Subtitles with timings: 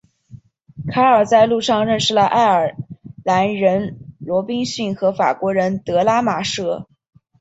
[0.87, 2.75] 卡尔在路上认识了爱尔
[3.23, 6.87] 兰人罗宾逊和法国人德拉马什。